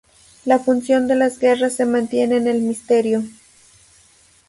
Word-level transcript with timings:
La 0.45 0.57
función 0.57 1.07
de 1.07 1.13
las 1.15 1.37
garras 1.37 1.75
se 1.75 1.85
mantiene 1.85 2.37
en 2.37 2.47
el 2.47 2.63
misterio. 2.63 3.21